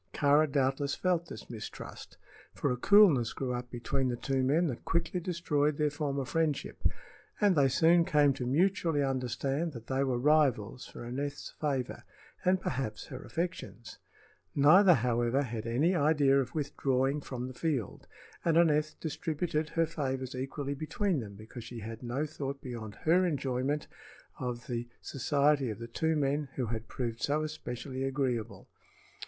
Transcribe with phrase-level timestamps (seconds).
[0.15, 2.17] Kāra doubtless felt this mistrust,
[2.55, 6.81] for a coolness grew up between the two men that quickly destroyed their former friendship,
[7.39, 12.03] and they soon came to mutually understand that they were rivals for Aneth's favor,
[12.43, 13.99] and perhaps her affections.
[14.55, 18.07] Neither, however, had any idea of withdrawing from the field,
[18.43, 23.23] and Aneth distributed her favors equally between them because she had no thought beyond her
[23.23, 23.85] enjoyment
[24.39, 28.67] of the society of the two men who had proved so especially agreeable.